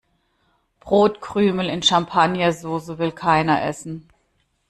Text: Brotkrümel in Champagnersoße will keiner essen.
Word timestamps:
Brotkrümel 0.79 1.69
in 1.69 1.83
Champagnersoße 1.83 2.97
will 2.97 3.11
keiner 3.11 3.61
essen. 3.61 4.09